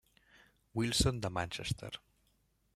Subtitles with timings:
[0.73, 1.91] Wilson de Manchester.